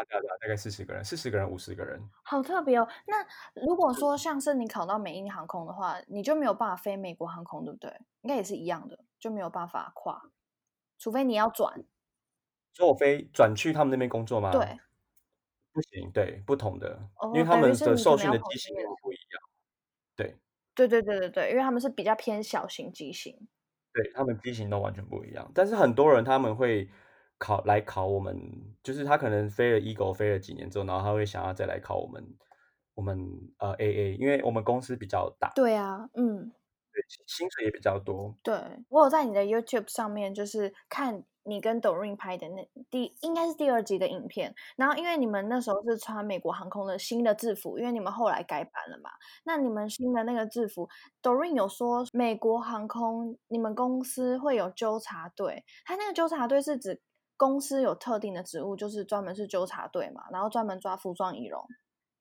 [0.03, 2.87] 大概四十个人，四十个人五十个人，好特别哦。
[3.07, 3.25] 那
[3.65, 7.89] 如果说像是你考到美英航空的话，你就没有办法飞美国航空，对不对？
[8.21, 10.31] 应该也是一样的，就没有办法跨，
[10.97, 11.83] 除非你要转。
[12.73, 14.51] 说我飞转去他们那边工作吗？
[14.51, 14.79] 对，
[15.71, 19.41] 不行，对，不同的，因为他们的受训的机型不一样。
[20.15, 20.35] 对，
[20.73, 23.47] 对对对对对，因为他们是比较偏小型机型，
[23.93, 25.49] 对他们机型都完全不一样。
[25.55, 26.89] 但是很多人他们会。
[27.37, 28.39] 考来考我们，
[28.81, 32.23] 就是他可能飞了 Eagle 飞了几年之后，然后他会想要再来考我们，
[32.93, 35.51] 我们呃 AA，因为我们公司比较大。
[35.53, 36.51] 对啊，嗯，
[36.93, 38.33] 对，薪水也比较多。
[38.41, 38.55] 对
[38.89, 49.09] 我有在你的 YouTube 上面就是看你跟 Doreen 拍的那第应该是第二集的影片，然后因为你们那时候是穿美国航空的新的制服，因为你们后来改版了嘛，
[49.43, 50.87] 那你们新的那个制服
[51.21, 57.01] ，Doreen 有说美国航空你们公司会有纠察队，他那个纠察队是指。
[57.37, 61.65] 公司有特定的职务，就是专门是纠察队嘛，然后专门抓服装仪容。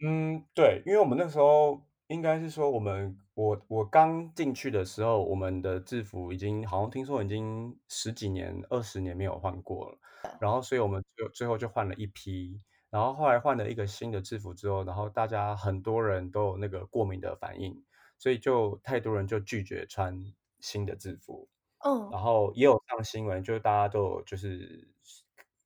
[0.05, 9.99] 嗯，对，因为我们那时候应该是说，我们我我刚进去的时候，我们的制服已经好像听说已经十几年、二十年没有换过了，
[10.41, 17.85] 然后所以我们就最后就换了一批，然后后来换了一个新的制服之后，然后大家很多人都有那个过敏的反应，
[18.19, 20.21] 所以就太多人就拒绝穿
[20.61, 21.49] 新的制服。
[21.87, 24.89] 嗯，然后也有上新闻，就是大家都有就是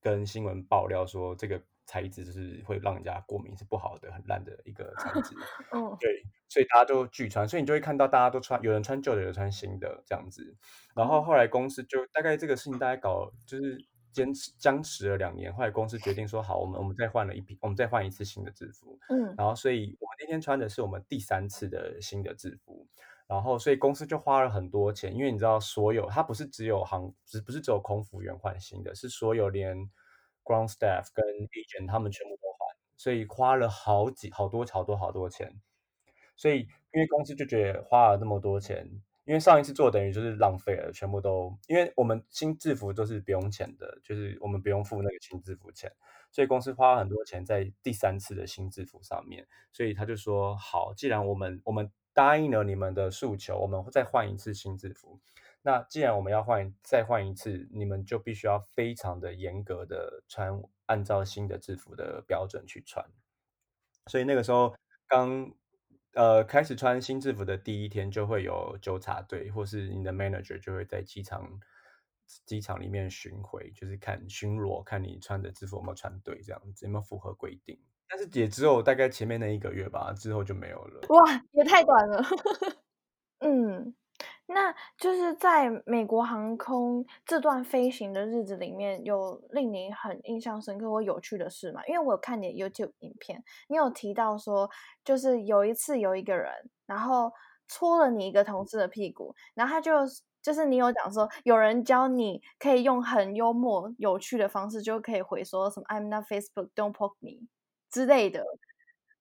[0.09, 5.35] 跟新闻爆料说，这个材质就是会让人家过敏，是不好的，很烂的一个材质。
[5.73, 10.57] 嗯，对，所以大家都拒穿，所以你就会看到大家都穿，有人穿旧的，有人穿新的这样子。
[10.95, 13.79] 然后后来公司就大概这个事情大概搞就是
[14.13, 18.99] 坚持僵持了两年，后来公司决定说好，我们我们再换了一批，我们再换一次新的制服。
[19.11, 22.87] 嗯，然后所以我们那天穿的是我们第三次的新的制服。
[23.29, 29.77] 然后，所以公司就花了很多钱，因为你知道，所有它不是只有航，只不是只有空服员换新的，是所有连
[30.43, 35.61] ground staff 跟 agent 他们全部都换，所以花了好几好多好多好多钱。
[36.37, 36.61] 所以，
[36.95, 38.89] 因为公司就觉得花了那么多钱，
[39.27, 45.93] 因为上一次做等于就是浪费了，全部都，因为我们新制服都是不用钱的，就是我们不用付那个新制服钱，
[46.33, 51.93] 所以公司花了很多钱在第三次的新制服上面，所以他就说好，既然我们我们。
[52.19, 55.21] 答应了你们的诉求，我们再换一次新制服。
[55.63, 63.07] 那既然我们要换，再换一次，你们就必须要非常的严格的穿，按照新的制服的标准去穿。
[64.07, 64.75] 所以那个时候
[65.07, 65.55] 刚
[66.15, 71.61] 呃开始穿新制服的第一天，就会有纠察队，或是你的 manager 就会在机场
[72.45, 77.79] 机场里面巡回，就是看巡逻，看你穿的制服有没有穿对，这样子有没有符合规定。
[78.09, 81.01] 但是也只有大概前面那一个月吧，之后就没有了。
[81.11, 82.23] 哇，也太短了。
[83.41, 83.95] 嗯，
[84.47, 91.83] 那就是在美国航空这段飞行的日子里面，有令你很印象深刻或有趣的事吗？
[91.87, 94.71] 因为我有看你的 YouTube 影片，你有提到说，
[95.05, 96.53] 就是有一次有一个人，
[96.87, 97.33] 然后
[97.69, 99.93] 戳了你一个同事的屁股，然后他就
[100.43, 107.47] 就是你有讲说，有人教你可以用很幽默、有趣的方式，就可以回说什么 "I'm not Facebook, don't poke me"
[107.91, 108.45] 之类的。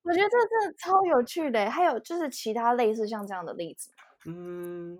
[0.03, 1.69] 我觉得这真的超有趣的。
[1.69, 3.91] 还有就是其他类似像这样的例子。
[4.25, 4.97] 嗯，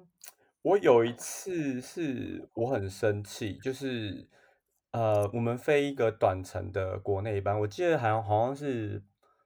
[0.61, 4.27] 我有一次是我很生气，就是
[4.91, 9.03] 呃，我们飞一个短程的国内班，我记得好像好像是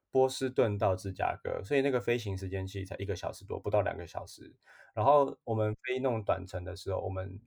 [0.10, 4.54] 波士顿到芝加哥，所以那个飞行时间其实才一个小时多，不到两个小时。
[4.94, 7.40] 然后我们飞那种短程的时候，我们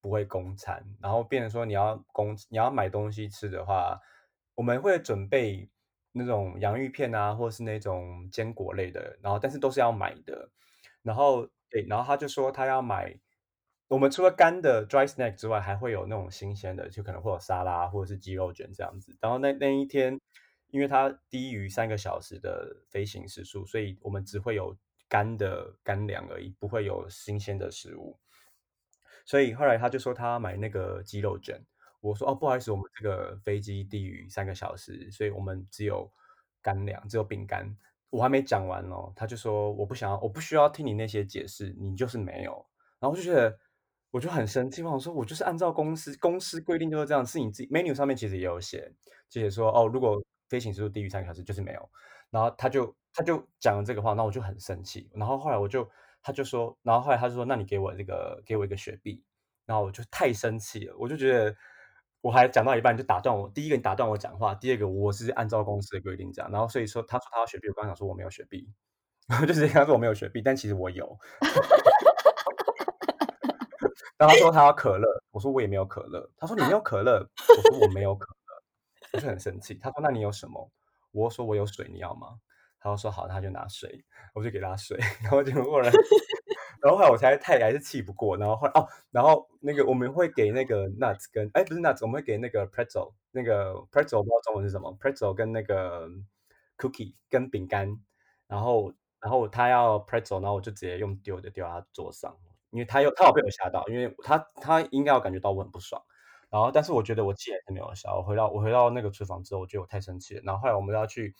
[0.00, 3.98] 不会供餐，然后变成说你要供你要买东西吃的话，
[4.54, 5.68] 我们会准备
[6.12, 10.50] 那种洋芋片啊，或是那种坚果类的，然后但是都是要买的。
[11.02, 13.18] 然后对，然后他就说他要买，
[13.88, 19.16] 我们除了干的 dry snack 之外，还会有那种新鲜的，就可能会有沙拉或者是鸡肉卷这样子。
[19.20, 20.20] 然后那那一天，
[20.68, 24.76] 因为它低于三个小时的飞行时速，所以我们只会有
[25.08, 28.18] 干的干粮而已，不会有新鲜的食物。
[29.24, 31.60] 所以后来他就说他要买那个鸡肉卷，
[32.02, 36.12] 我说哦不好意思，我们这个飞机低于三个小时，所以我们只有
[36.60, 37.74] 干粮，只有饼干。
[38.10, 42.52] 我还没讲完哦，他就说我不想要，我不需要听你那些解释，你就是没有。
[43.00, 43.56] 然后我就觉得
[44.10, 48.92] 我就很生气，我说我就是按照公司公司规定就是这样，是你自己 menu 上面其实也有写，
[49.30, 51.90] 就写说哦，如果飞行时速低于三个小时就是没有。
[52.30, 55.08] 然后他就他就讲了这个话，那我就很生气。
[55.14, 55.88] 然后后来我就
[56.20, 59.22] 他就说，然后后来他就说，那你给我这个给我一个雪碧。
[59.64, 61.56] 然后我就太生气了，我就觉得
[62.22, 63.48] 我还讲到一半就打断我。
[63.50, 66.50] 第一个你打断我讲话，第二个我是按照公司的规定讲。
[66.50, 68.66] 然后所以说他说他要雪碧，我刚想说我没有雪碧，
[69.40, 71.18] 就直接跟他说我没有雪碧，但其实我有。
[74.16, 76.30] 然后他说他要可乐，我说我也没有可乐。
[76.38, 78.62] 他说你没有可乐，我说我没有可乐，
[79.14, 79.74] 我就很生气。
[79.74, 80.70] 他说那你有什么？
[81.10, 82.38] 我说我有水，你要吗？
[82.78, 85.90] 他说好，他就拿水，我就给他水， 然后就过来。
[86.82, 96.08] 然后后来我才太还是气不过，然后后来哦，然后那个我们会给那个 nuts 跟哎不是 nuts，我们会给那个 pretzel，那个 pretzel 不知道中文是什么，pretzel 跟那个
[96.76, 97.96] cookie 跟饼干，
[98.48, 102.36] 然后然后他要 pretzel，然后我就直接用丢的丢他桌上，
[102.70, 106.02] 因为他又他有被我吓到，因为他他应该有感觉到我很不爽，
[106.50, 111.32] 然后但是我觉得我气还是没有消，我回到我回到那个厨房之后，我觉得我太生气了，然后后来我们要去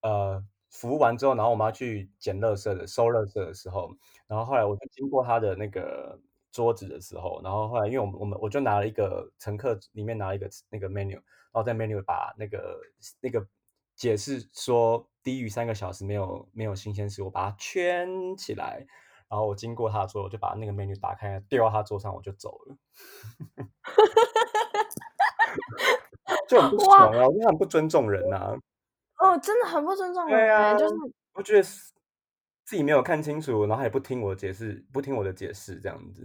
[0.00, 0.42] 呃。
[0.70, 3.90] 服务完之后，然后我们要去捡垃圾的、收垃圾的时候，
[4.26, 6.18] 然后后来我就经过他的那个
[6.52, 12.78] 桌子的时候，然后后来因为我们我们我就拿了一个乘客里面拿一个那个 menu，然后在 menu 把那个
[13.20, 13.46] 那个
[13.96, 18.86] 解释说低于三个小时没有没有新鲜食，我把它圈起来，
[19.28, 22.76] 然后我经过他的桌，我就把那个 menu 打开，丢到他桌上，我就走了，
[26.48, 28.54] 就很不爽啊，我就很不尊重人呐。
[29.18, 30.94] 哦，真的很不尊重人，就是
[31.34, 36.22] 我觉得自己没有看清楚，然后也不听我解释，不听我的解释，这样子。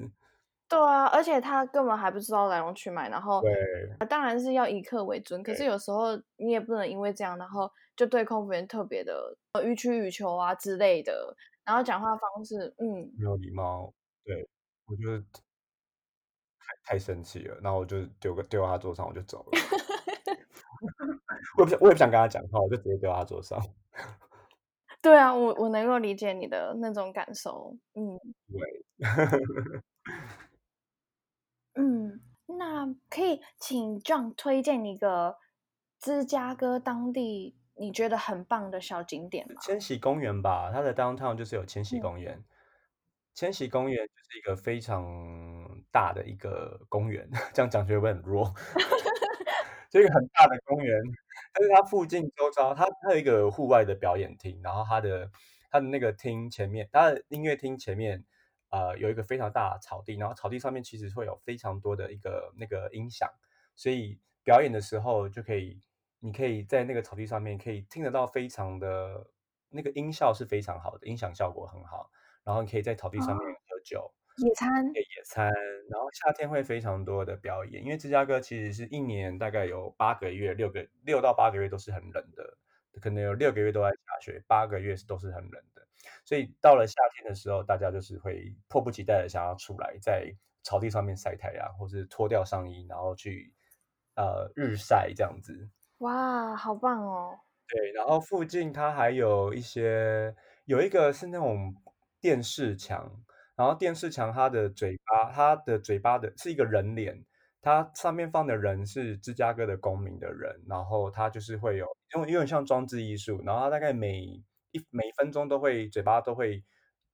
[0.69, 13.93] 对啊，而且他根本还不知道来龙去脉，然后对，当然是要以客为尊，可是有时候你也不能因为这样，然后就对空服员特别的予取予求啊之类的，然后讲话方式，嗯，没有礼貌。
[14.25, 14.47] 对，
[14.86, 15.19] 我觉得
[16.58, 19.51] 太太生气了，然后我就丢个丢到他桌上，我就走了。
[21.57, 23.59] 我也不想，我也不想跟他讲话，我就直接丢他桌上。
[25.01, 27.75] 对啊，我我能够理解你的那种感受。
[27.93, 28.83] 嗯，对。
[31.75, 35.37] 嗯，那可以请 John 推荐一个
[35.99, 39.59] 芝加哥当地你觉得很棒的小景点吗？
[39.61, 42.43] 千禧公园吧，它的 downtown 就是有千禧公园。
[43.33, 45.03] 千禧公园就是一个非常
[45.91, 48.53] 大的一个公园， 这样讲会不会很弱？
[49.89, 51.01] 这个很大的公园，
[51.53, 55.29] 但是它附近周遭，它它有一个户外的表演厅，然后它的
[55.69, 58.25] 它的那个厅前面，它的音乐厅前面，
[58.69, 63.29] 呃，有一个非常大的草地，然后草地上面其实会有非常多的一个那个音响，
[63.75, 65.79] 所以表演的时候就可以，
[66.19, 69.27] 你可以在那个草地上面可以听得到非常的
[69.69, 72.09] 那个音效是非常好的，音响效果很好，
[72.43, 74.11] 然后你可以在草地上面喝酒。
[74.37, 75.45] 野餐，野餐，
[75.91, 82.57] 然后夏天会非常多的表演，因为芝加哥其实是一年大概有八个月，六个六到八个月都是很冷的，
[82.99, 85.87] 可能有六个月都在下雪，八个月都是很冷的，
[86.25, 93.53] 所以到了夏天的时候，大家就是会迫不及待的想要出来，在草地上面晒太阳，或是脱掉上衣，然后去
[94.15, 95.69] 呃日晒这样子。
[95.99, 97.37] 哇，好棒哦！
[97.67, 101.75] 对，然后附近它还有一些，有一个是那种
[102.19, 103.23] 电视墙。
[103.56, 107.24] 然后电视墙，它的嘴巴，它的嘴巴的是一个人脸，
[107.62, 111.86] 它上面放的人是芝加哥的公民的人，然后它就是会有，
[112.16, 114.43] 因为有点像装置艺术，然后它大概每一
[114.89, 116.64] 每一分钟都会嘴巴都会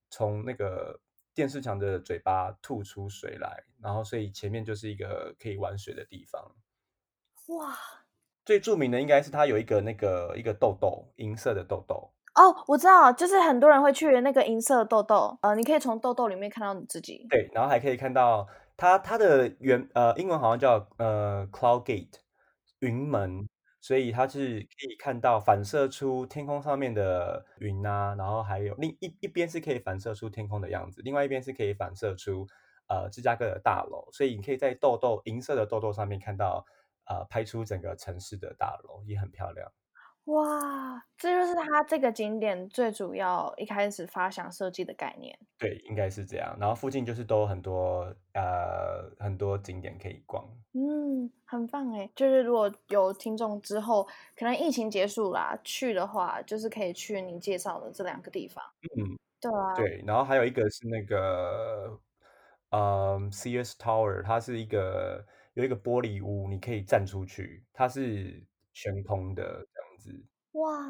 [0.09, 1.01] 从那个
[1.35, 6.55] 电视墙的嘴巴吐出水来，然后所以前面就是一个可以玩水的地方。
[7.47, 7.75] 哇，
[8.45, 12.13] 最著名的应该是它有一个那个一个痘痘，银色的豆豆。
[12.39, 17.27] 哦，我知道，就是很多人会去那个银色的豆豆，呃，你可以从豆豆里面看到你自己。
[17.29, 22.13] 对，然后还可以看到它它的原呃英文好像叫呃 Cloud Gate
[22.79, 23.45] 云门，
[23.81, 32.47] 所以它是可以看到反射出天空上面的云啊，然后还有另一一边是可以反射出天空的样子，另外一边是可以反射出
[32.87, 36.65] 呃芝加哥的大楼，所以你可以在豆豆银色的豆豆上面看到
[37.09, 39.69] 呃拍出整个城市的大楼，也很漂亮。
[40.29, 45.37] 哇，这就是它这个景点最主要一开始发想设计的概念。
[45.57, 46.55] 对，应该是这样。
[46.59, 50.47] 然后附近就是都有很多呃很多景点可以逛。
[50.73, 52.07] 嗯，很棒哎！
[52.15, 58.63] 就是如果有听众之后可能疫情结束啦，去的话，就是可以去你介绍的这两个地方。
[58.95, 60.03] 嗯，对啊，对。
[60.05, 61.99] 然后还有一个是那个
[62.69, 65.25] 呃 CS Tower，它是一个
[65.55, 69.65] 有一个玻璃屋，你可以站出去，它是悬空的
[69.99, 70.25] 子。
[70.53, 70.89] 哇，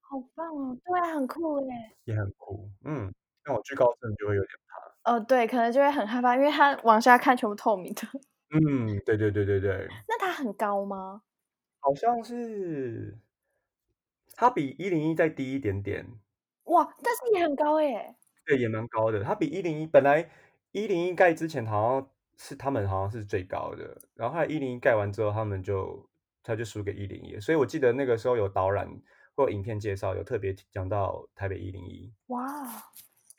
[0.00, 0.76] 好棒哦！
[0.84, 1.66] 对啊，很酷耶。
[2.04, 5.12] 也很酷，嗯，那我惧高症就会有点怕。
[5.12, 8.02] 哦，对，可能就会很害怕，因为它往下看全部透明的。
[8.50, 9.88] 嗯，对对对对对。
[10.08, 11.22] 那它很高吗？
[11.80, 13.18] 好像是，
[14.34, 16.06] 它比一零一再低一点点。
[16.64, 18.16] 哇，但是也很高耶。
[18.44, 19.22] 对，也蛮高的。
[19.22, 20.28] 它比一零一本来
[20.72, 26.07] 一零一盖之前好像是他们好像是最高的，然后后来一零一盖完之后，他们就
[26.48, 28.88] 他就输给一零一，所以我记得那个时候有导览
[29.36, 32.10] 或影片介绍，有特别讲到台北一零一。
[32.28, 32.42] 哇，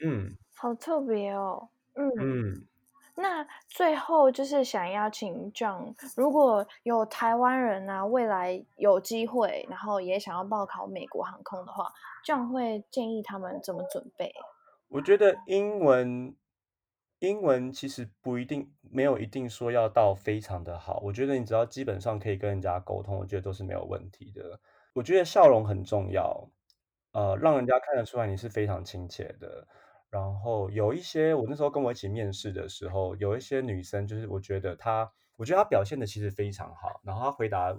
[0.05, 1.69] 嗯好特别哦。
[1.95, 2.67] 嗯，嗯，
[3.15, 11.91] 那最后就是想邀请 John，如果有台湾人啊，未来有机会，然后也想要报考美国航空的话
[12.27, 14.31] ，John 会建议他们怎么准备？
[14.87, 16.35] 我觉得英文
[17.19, 24.59] 英文其实不一定没有一定说要到非常的好，我觉得你只要基本上可以跟人家沟通，我觉得都是没有问题的。
[24.93, 26.49] 我觉得笑容很重要，
[27.11, 29.67] 呃，让人家看得出来你是非常亲切的。
[30.09, 37.75] 然后有一些我那时候跟我一起面试的时候，有一些女生就是我觉得她，我觉得她表现的其实非常好，然后她回答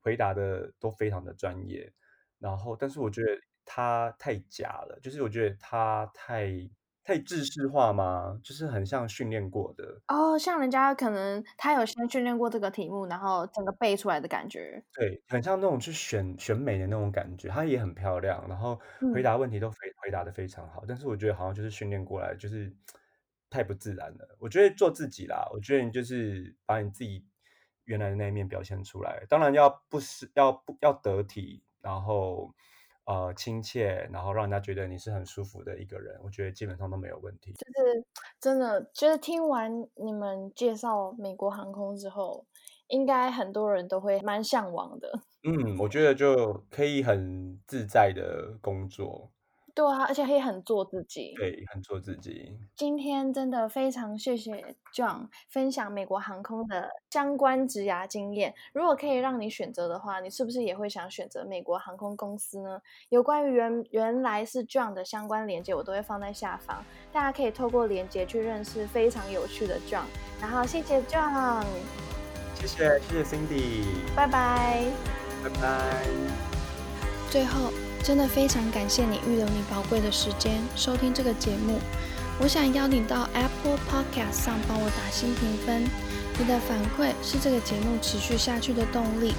[0.00, 1.92] 回答的都非常的专业，
[2.38, 3.28] 然后但是我觉得
[3.64, 6.48] 她太假了，就是我觉得她太
[7.06, 8.36] 太制式化吗？
[8.42, 10.02] 就是很像训练过的。
[10.08, 14.82] 哦，像人家可能他有先训练过这个题目，然后整个背出来的感觉。
[14.92, 18.74] 对，很像那种去选选美的那种感觉，她也很漂亮，然后
[19.14, 22.74] 回嗯，答问题都非回答的非常好，但是我觉得好像就是训练过来，就是
[23.48, 24.36] 太不自然了。
[24.40, 27.24] 我觉得做自己啦，我觉得你就是把你自己
[27.84, 32.52] 原来的那一面表现出来，当然要不是要不要得体，然后
[33.06, 37.52] 呃亲切，然后让人家觉得你是很舒服的一个人，我觉得基本上都没有问题。
[37.54, 38.04] 就是
[38.40, 42.44] 真的，就是听完你们介绍美国航空之后，
[42.88, 45.20] 应该很多人都会蛮向往的。
[45.44, 49.30] 嗯，我觉得就可以很自在的工作，
[49.76, 51.34] 对啊，而且可以很做自己。
[51.36, 52.58] 对，很做自己。
[52.74, 58.54] 今天真的非常谢谢 John 分享美国航空的相关职涯经验。
[58.72, 62.80] 如果可以让你选择的话，你是不是也会想选择美国航空公司呢？
[63.10, 70.06] 有关于原原来是 John 的相关链接，我都会放在下方，大家可以透过链接去认识非常有趣的 John。
[70.40, 71.62] 然后谢谢 John，
[72.54, 73.84] 谢谢谢谢 Cindy，
[74.16, 74.84] 拜拜。
[75.44, 76.06] 拜拜。
[77.30, 77.70] 最后，
[78.06, 81.80] 真的非常感谢你预留你宝贵的时间收听这个节目。
[82.40, 85.82] 我想邀你到 Apple Podcast 上帮我打新评分，
[86.38, 89.34] 你的反馈是这个节目持续下去的动力。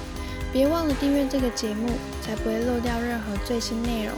[0.52, 1.88] 别忘了订阅这个节目，
[2.20, 4.14] 才不会漏掉任何最新内容。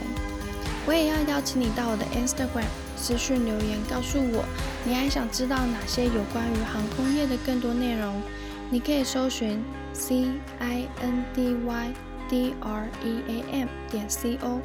[0.85, 4.43] 我也要邀请你到我的 Instagram 私讯留言，告诉我
[4.83, 8.21] 你还想知道哪些有关于航空业的更多内容。
[8.69, 10.25] 你可以搜寻 C
[10.59, 11.93] I N D Y
[12.31, 14.61] D R E A M 点 C O。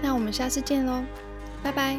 [0.00, 1.02] 那我们下次见喽，
[1.62, 1.98] 拜拜。